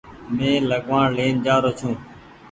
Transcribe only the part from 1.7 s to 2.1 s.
ڇوٚنٚ